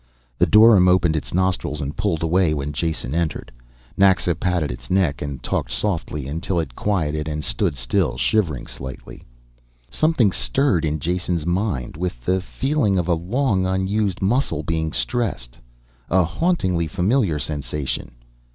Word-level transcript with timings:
The 0.39 0.47
dorym 0.47 0.87
opened 0.87 1.15
its 1.15 1.31
nostrils 1.31 1.79
and 1.79 1.95
pulled 1.95 2.23
away 2.23 2.55
when 2.55 2.73
Jason 2.73 3.13
entered; 3.13 3.51
Naxa 3.95 4.33
patted 4.33 4.71
its 4.71 4.89
neck 4.89 5.21
and 5.21 5.43
talked 5.43 5.69
softly 5.71 6.25
until 6.27 6.59
it 6.59 6.73
quieted 6.75 7.27
and 7.27 7.43
stood 7.43 7.77
still, 7.77 8.17
shivering 8.17 8.65
slightly. 8.65 9.21
Something 9.91 10.31
stirred 10.31 10.85
in 10.85 10.97
Jason's 10.97 11.45
mind, 11.45 11.97
with 11.97 12.25
the 12.25 12.41
feeling 12.41 12.97
of 12.97 13.07
a 13.07 13.13
long 13.13 13.67
unused 13.67 14.23
muscle 14.23 14.63
being 14.63 14.91
stressed. 14.91 15.59
A 16.09 16.23
hauntingly 16.23 16.87
familiar 16.87 17.37
sensation. 17.37 18.13